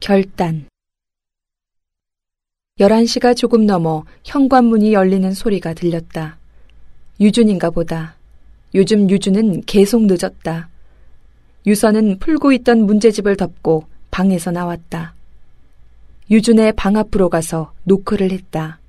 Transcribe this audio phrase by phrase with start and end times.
[0.00, 0.66] 결단
[2.78, 6.38] 11시가 조금 넘어 현관문이 열리는 소리가 들렸다.
[7.20, 8.16] 유준인가 보다.
[8.74, 10.68] 요즘 유준은 계속 늦었다.
[11.66, 15.14] 유선은 풀고 있던 문제집을 덮고 방에서 나왔다.
[16.30, 18.80] 유준의 방 앞으로 가서 노크를 했다.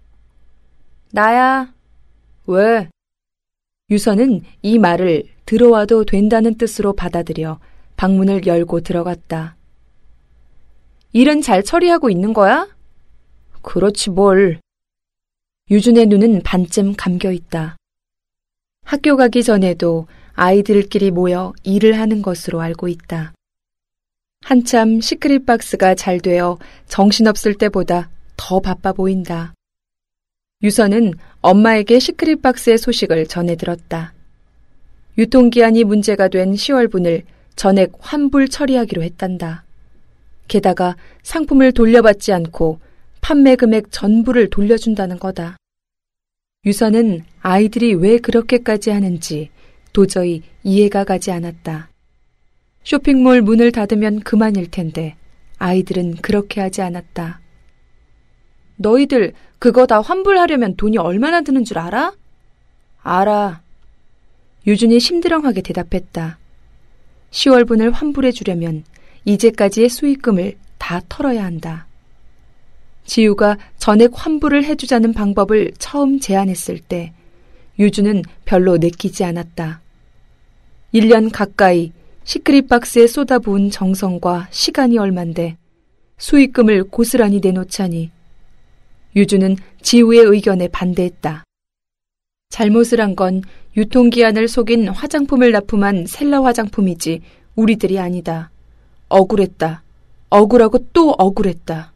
[1.11, 1.71] 나야.
[2.47, 2.89] 왜?
[3.91, 7.59] 유선은 이 말을 들어와도 된다는 뜻으로 받아들여
[7.97, 9.55] 방문을 열고 들어갔다.
[11.15, 12.67] 일은 잘 처리하고 있는 거야?
[13.61, 14.59] 그렇지 뭘.
[15.71, 17.77] 유준의 눈은 반쯤 감겨 있다.
[18.83, 23.33] 학교 가기 전에도 아이들끼리 모여 일을 하는 것으로 알고 있다.
[24.43, 26.57] 한참 시크릿 박스가 잘 되어
[26.89, 29.53] 정신없을 때보다 더 바빠 보인다.
[30.63, 34.13] 유선은 엄마에게 시크릿 박스의 소식을 전해 들었다.
[35.17, 37.23] 유통기한이 문제가 된 10월분을
[37.55, 39.64] 전액 환불 처리하기로 했단다.
[40.47, 42.79] 게다가 상품을 돌려받지 않고
[43.21, 45.57] 판매 금액 전부를 돌려준다는 거다.
[46.65, 49.49] 유선은 아이들이 왜 그렇게까지 하는지
[49.93, 51.89] 도저히 이해가 가지 않았다.
[52.83, 55.15] 쇼핑몰 문을 닫으면 그만일 텐데
[55.57, 57.39] 아이들은 그렇게 하지 않았다.
[58.77, 62.13] 너희들 그거 다 환불하려면 돈이 얼마나 드는 줄 알아?
[63.01, 63.61] 알아.
[64.67, 66.37] 유준이 심드렁하게 대답했다.
[67.31, 68.83] 10월분을 환불해 주려면
[69.25, 71.87] 이제까지의 수익금을 다 털어야 한다.
[73.05, 77.13] 지우가 전액 환불을 해주자는 방법을 처음 제안했을 때
[77.77, 79.81] 유주는 별로 내키지 않았다.
[80.93, 81.91] 1년 가까이
[82.23, 85.57] 시크릿 박스에 쏟아부은 정성과 시간이 얼만데
[86.17, 88.09] 수익금을 고스란히 내놓자니
[89.15, 91.43] 유준은 지우의 의견에 반대했다.
[92.49, 93.41] 잘못을 한 건
[93.77, 97.21] 유통기한을 속인 화장품을 납품한 셀러 화장품이지
[97.55, 98.49] 우리들이 아니다.
[99.09, 99.83] 억울했다.
[100.29, 101.93] 억울하고 또 억울했다.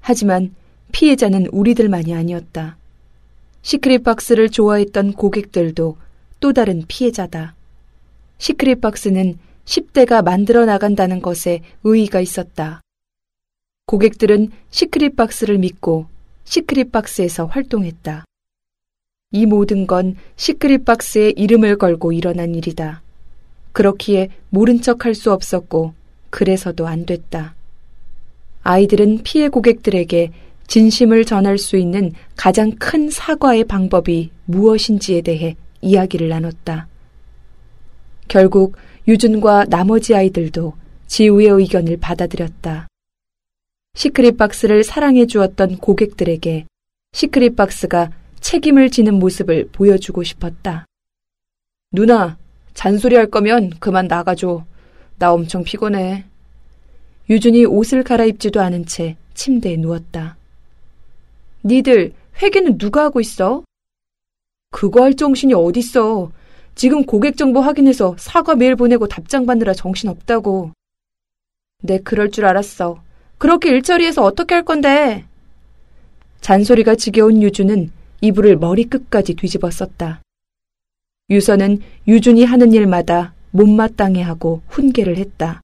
[0.00, 0.54] 하지만
[0.92, 2.76] 피해자는 우리들만이 아니었다.
[3.62, 5.96] 시크릿 박스를 좋아했던 고객들도
[6.40, 7.54] 또 다른 피해자다.
[8.38, 12.80] 시크릿 박스는 10대가 만들어 나간다는 것에 의의가 있었다.
[13.86, 16.06] 고객들은 시크릿 박스를 믿고
[16.44, 18.24] 시크릿 박스에서 활동했다.
[19.32, 23.02] 이 모든 건 시크릿 박스의 이름을 걸고 일어난 일이다.
[23.72, 25.92] 그렇기에 모른 척 할 수 없었고,
[26.36, 27.54] 그래서도 안 됐다.
[28.62, 30.32] 아이들은 피해 고객들에게
[30.66, 36.88] 진심을 전할 수 있는 가장 큰 사과의 방법이 무엇인지에 대해 이야기를 나눴다.
[38.28, 38.76] 결국
[39.08, 40.74] 유준과 나머지 아이들도
[41.06, 42.86] 지우의 의견을 받아들였다.
[43.94, 46.66] 시크릿 박스를 사랑해 주었던 고객들에게
[47.12, 48.10] 시크릿 박스가
[48.40, 50.84] 책임을 지는 모습을 보여주고 싶었다.
[51.92, 52.36] 누나,
[52.74, 54.66] 잔소리 할 거면 그만 나가줘.
[55.18, 56.24] 나 엄청 피곤해.
[57.28, 60.36] 유준이 옷을 갈아입지도 않은 채 침대에 누웠다.
[61.64, 62.12] 니들
[62.42, 63.64] 회계는 누가 하고 있어?
[64.70, 66.30] 그거 할 정신이 어딨어.
[66.74, 70.72] 지금 고객 정보 확인해서 사과 메일 보내고 답장 받느라 정신 없다고.
[71.82, 73.02] 네, 그럴 줄 알았어.
[73.38, 75.24] 그렇게 일처리해서 어떻게 할 건데?
[76.42, 77.90] 잔소리가 지겨운 유준은
[78.20, 80.20] 이불을 머리 끝까지 뒤집어 썼다.
[81.30, 85.62] 유선은 유준이 하는 일마다 못마땅해 하고 훈계를 했다.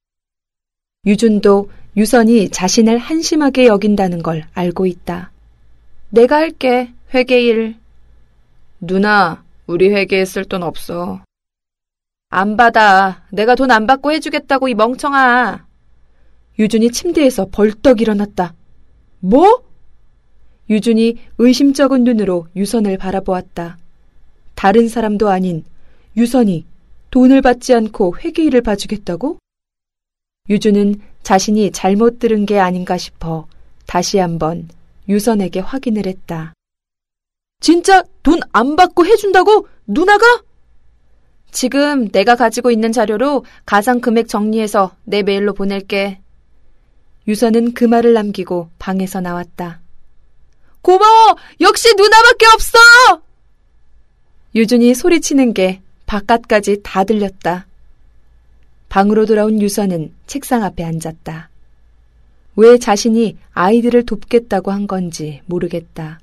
[1.06, 5.30] 유준도 유선이 자신을 한심하게 여긴다는 걸 알고 있다.
[6.10, 7.76] 내가 할게, 회계일.
[8.80, 11.20] 누나, 우리 회계에 쓸 돈 없어.
[12.30, 13.24] 안 받아.
[13.30, 15.66] 내가 돈 안 받고 해주겠다고, 이 멍청아.
[16.58, 18.54] 유준이 침대에서 벌떡 일어났다.
[19.20, 19.62] 뭐?
[20.70, 23.76] 유준이 의심쩍은 눈으로 유선을 바라보았다.
[24.54, 25.64] 다른 사람도 아닌
[26.16, 26.64] 유선이
[27.12, 29.38] 돈을 받지 않고 회계일을 봐주겠다고?
[30.48, 33.46] 유준은 자신이 잘못 들은 게 아닌가 싶어
[33.86, 34.68] 다시 한번
[35.08, 36.54] 유선에게 확인을 했다.
[37.60, 39.68] 진짜 돈 안 받고 해준다고?
[39.86, 40.24] 누나가?
[41.50, 46.18] 지금 내가 가지고 있는 자료로 가상 금액 정리해서 내 메일로 보낼게.
[47.28, 49.82] 유선은 그 말을 남기고 방에서 나왔다.
[50.80, 51.36] 고마워!
[51.60, 52.78] 역시 누나밖에 없어!
[54.54, 55.81] 유준이 소리치는 게
[56.12, 57.66] 바깥까지 다 들렸다.
[58.90, 61.48] 방으로 돌아온 유선은 책상 앞에 앉았다.
[62.56, 66.20] 왜 자신이 아이들을 돕겠다고 한 건지 모르겠다.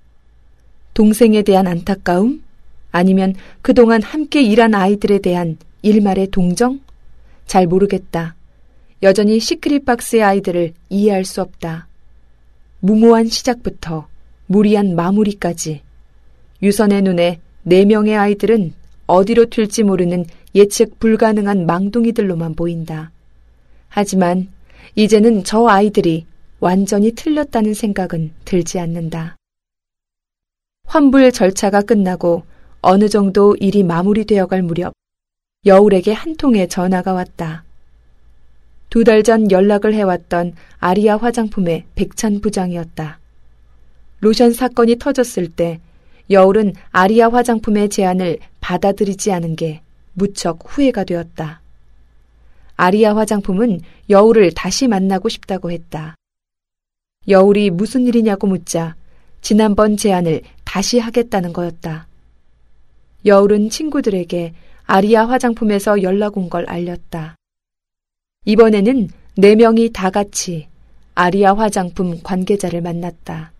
[0.93, 2.43] 동생에 대한 안타까움?
[2.91, 3.33] 아니면
[3.63, 6.81] 그동안 함께 일한 아이들에 대한 일말의 동정?
[7.47, 8.35] 잘 모르겠다.
[9.01, 11.87] 여전히 시크릿 박스의 아이들을 이해할 수 없다.
[12.79, 14.07] 무모한 시작부터
[14.45, 15.81] 무리한 마무리까지
[16.61, 18.73] 유선의 눈에 네 명의 아이들은
[19.09, 23.11] 어디로 튈지 모르는 예측 불가능한 망둥이들로만 보인다.
[23.87, 24.49] 하지만
[24.93, 26.27] 이제는 저 아이들이
[26.59, 29.35] 완전히 틀렸다는 생각은 들지 않는다.
[30.85, 32.43] 환불 절차가 끝나고
[32.81, 34.93] 어느 정도 일이 마무리되어 갈 무렵
[35.65, 37.63] 여울에게 한 통의 전화가 왔다.
[38.91, 43.19] 두 달 전 연락을 해왔던 아리아 화장품의 백찬 부장이었다.
[44.21, 45.79] 로션 사건이 터졌을 때
[46.29, 49.81] 여울은 아리아 화장품의 제안을 받아들이지 않은 게
[50.13, 51.61] 무척 후회가 되었다.
[52.75, 56.15] 아리아 화장품은 여울을 다시 만나고 싶다고 했다.
[57.27, 58.95] 여울이 무슨 일이냐고 묻자
[59.41, 62.07] 지난번 제안을 다시 하겠다는 거였다.
[63.25, 64.53] 여울은 친구들에게
[64.85, 67.35] 아리아 화장품에서 연락 온 걸 알렸다.
[68.45, 70.67] 이번에는 네 명이 다 같이
[71.15, 73.51] 아리아 화장품 관계자를 만났다.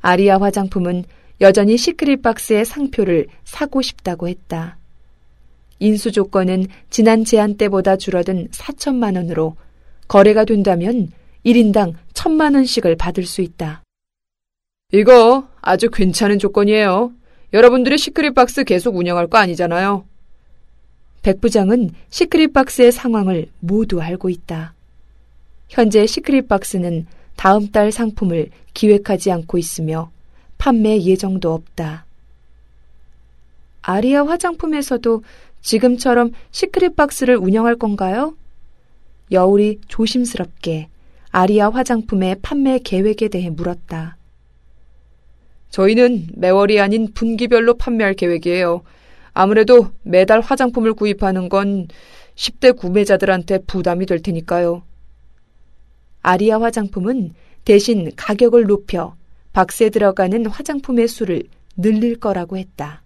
[0.00, 1.04] 아리아 화장품은
[1.44, 4.78] 여전히 시크릿 박스의 상표를 사고 싶다고 했다.
[5.78, 9.54] 인수 조건은 지난 제안 때보다 줄어든 4천만 원으로
[10.08, 11.12] 거래가 된다면
[11.44, 13.82] 1인당 1천만 원씩을 받을 수 있다.
[14.90, 17.12] 이거 아주 괜찮은 조건이에요.
[17.52, 20.06] 여러분들이 시크릿 박스 계속 운영할 거 아니잖아요.
[21.20, 24.72] 백 부장은 시크릿 박스의 상황을 모두 알고 있다.
[25.68, 27.06] 현재 시크릿 박스는
[27.36, 30.10] 다음 달 상품을 기획하지 않고 있으며
[30.64, 32.06] 판매 예정도 없다.
[33.82, 35.22] 아리아 화장품에서도
[35.60, 38.34] 지금처럼 시크릿 박스를 운영할 건가요?
[39.30, 40.88] 여울이 조심스럽게
[41.30, 44.16] 아리아 화장품의 판매 계획에 대해 물었다.
[45.68, 48.84] 저희는 매월이 아닌 분기별로 판매할 계획이에요.
[49.34, 51.88] 아무래도 매달 화장품을 구입하는 건
[52.36, 54.82] 10대 구매자들한테 부담이 될 테니까요.
[56.22, 57.34] 아리아 화장품은
[57.66, 59.14] 대신 가격을 높여
[59.54, 61.44] 박스에 들어가는 화장품의 수를
[61.76, 63.02] 늘릴 거라고 했다.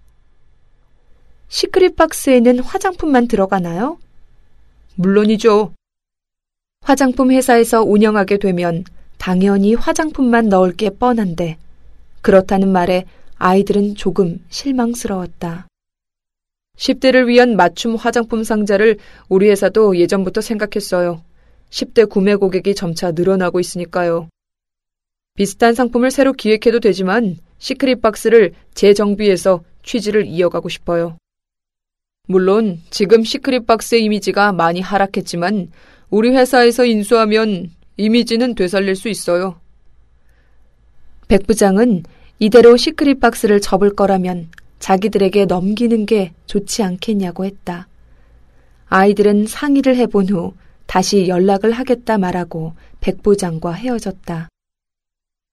[1.48, 3.98] 시크릿 박스에는 화장품만 들어가나요?
[4.96, 5.74] 물론이죠.
[6.80, 8.84] 화장품 회사에서 운영하게 되면
[9.18, 11.58] 당연히 화장품만 넣을 게 뻔한데
[12.22, 13.04] 그렇다는 말에
[13.36, 15.68] 아이들은 조금 실망스러웠다.
[16.76, 18.96] 10대를 위한 맞춤 화장품 상자를
[19.28, 21.22] 우리 회사도 예전부터 생각했어요.
[21.68, 24.28] 10대 구매 고객이 점차 늘어나고 있으니까요.
[25.38, 31.16] 비슷한 상품을 새로 기획해도 되지만 시크릿 박스를 재정비해서 취지를 이어가고 싶어요.
[32.26, 35.70] 물론 지금 시크릿 박스의 이미지가 많이 하락했지만
[36.10, 39.60] 우리 회사에서 인수하면 이미지는 되살릴 수 있어요.
[41.28, 42.02] 백 부장은
[42.40, 44.48] 이대로 시크릿 박스를 접을 거라면
[44.80, 47.86] 자기들에게 넘기는 게 좋지 않겠냐고 했다.
[48.88, 50.54] 아이들은 상의를 해본 후
[50.86, 54.48] 다시 연락을 하겠다 말하고 백 부장과 헤어졌다.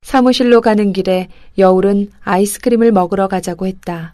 [0.06, 4.14] 사무실로 가는 길에 여울은 아이스크림을 먹으러 가자고 했다.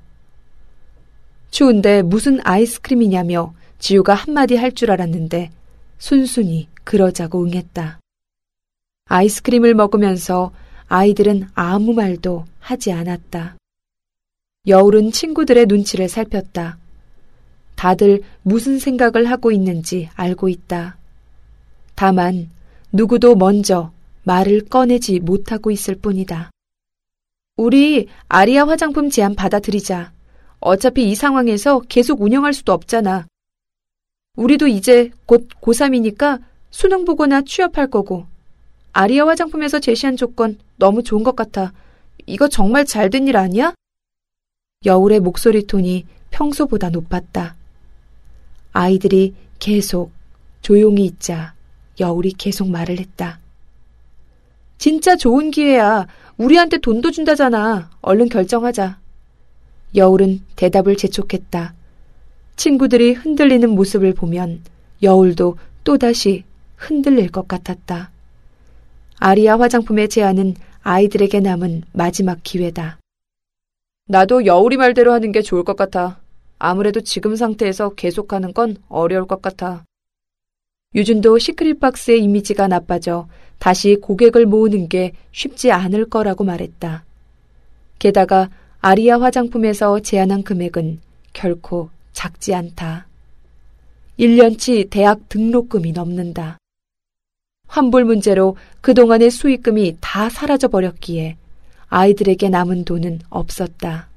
[1.51, 5.51] 추운데 무슨 아이스크림이냐며 지우가 한마디 할 줄 알았는데
[5.97, 7.99] 순순히 그러자고 응했다.
[9.09, 10.53] 아이스크림을 먹으면서
[10.87, 13.57] 아이들은 아무 말도 하지 않았다.
[14.67, 16.77] 여울은 친구들의 눈치를 살폈다.
[17.75, 20.95] 다들 무슨 생각을 하고 있는지 알고 있다.
[21.95, 22.49] 다만
[22.93, 23.91] 누구도 먼저
[24.23, 26.51] 말을 꺼내지 못하고 있을 뿐이다.
[27.57, 30.11] 우리 아리아 화장품 제안 받아들이자.
[30.59, 33.27] 어차피 이 상황에서 계속 운영할 수도 없잖아.
[34.37, 38.25] 우리도 이제 곧 고3이니까 수능 보거나 취업할 거고.
[38.93, 41.73] 아리아 화장품에서 제시한 조건 너무 좋은 것 같아.
[42.25, 43.73] 이거 정말 잘 된 일 아니야?
[44.85, 47.55] 여울의 목소리 톤이 평소보다 높았다.
[48.73, 50.11] 아이들이 계속
[50.61, 51.53] 조용히 있자
[51.99, 53.40] 여울이 계속 말을 했다.
[54.81, 56.07] 진짜 좋은 기회야.
[56.37, 57.91] 우리한테 돈도 준다잖아.
[58.01, 58.97] 얼른 결정하자.
[59.95, 61.75] 여울은 대답을 재촉했다.
[62.55, 64.63] 친구들이 흔들리는 모습을 보면
[65.03, 66.45] 여울도 또다시
[66.77, 68.09] 흔들릴 것 같았다.
[69.19, 72.97] 아리아 화장품의 제안은 아이들에게 남은 마지막 기회다.
[74.07, 76.19] 나도 여울이 말대로 하는 게 좋을 것 같아.
[76.57, 79.85] 아무래도 지금 상태에서 계속하는 건 어려울 것 같아.
[80.95, 83.27] 유준도 시크릿 박스의 이미지가 나빠져
[83.61, 87.05] 다시 고객을 모으는 게 쉽지 않을 거라고 말했다.
[87.99, 88.49] 게다가
[88.79, 90.99] 아리아 화장품에서 제안한 금액은
[91.31, 93.05] 결코 작지 않다.
[94.17, 96.57] 1년치 대학 등록금이 넘는다.
[97.67, 101.37] 환불 문제로 그동안의 수익금이 다 사라져 버렸기에
[101.87, 104.09] 아이들에게 남은 돈은 없었다.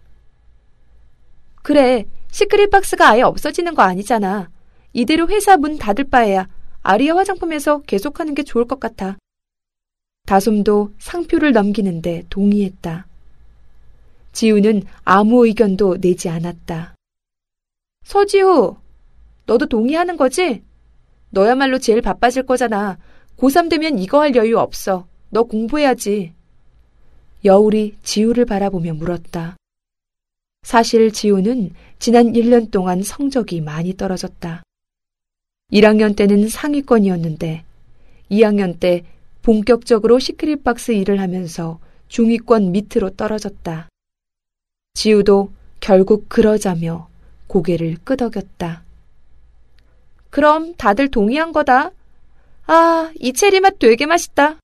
[1.63, 4.49] 그래, 시크릿 박스가 아예 없어지는 거 아니잖아.
[4.95, 6.49] 이대로 회사 문 닫을 바에야
[6.83, 9.19] 아리아 화장품에서 계속하는 게 좋을 것 같아.
[10.27, 13.07] 다솜도 상표를 넘기는데 동의했다.
[14.33, 16.95] 지우는 아무 의견도 내지 않았다.
[18.05, 18.77] 서지우,
[19.47, 20.63] 너도 동의하는 거지?
[21.31, 22.99] 너야말로 제일 바빠질 거잖아.
[23.37, 25.07] 고3 되면 이거 할 여유 없어.
[25.31, 26.33] 너 공부해야지.
[27.45, 29.57] 여울이 지우를 바라보며 물었다.
[30.63, 34.63] 사실 지우는 지난 1년 동안 성적이 많이 떨어졌다.
[35.73, 37.65] 1학년 때는 상위권이었는데
[38.31, 39.05] 2학년 때
[39.45, 43.91] 본격적으로 시크릿박스 일을 하면서 중위권 밑으로 떨어졌다.
[44.95, 47.09] 지우도 결국 그러자며
[47.47, 48.83] 고개를 끄덕였다.
[50.31, 51.91] 그럼 다들 동의한 거다.
[52.67, 54.57] 아, 이 체리 맛 되게 맛있다.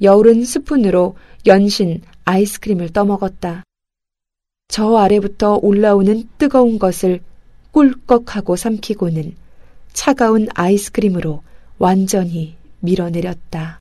[0.00, 1.14] 여울은 스푼으로
[1.44, 3.62] 연신 아이스크림을 떠먹었다.
[4.68, 7.20] 저 아래부터 올라오는 뜨거운 것을
[7.72, 9.36] 꿀꺽하고 삼키고는
[9.92, 11.42] 차가운 아이스크림으로
[11.78, 13.80] 완전히 밀어내렸다.